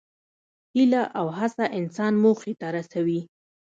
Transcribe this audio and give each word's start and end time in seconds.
هیله 0.75 1.01
او 1.19 1.25
هڅه 1.37 1.65
انسان 1.79 2.13
موخې 2.23 2.53
ته 2.59 2.67
رسوي. 2.75 3.21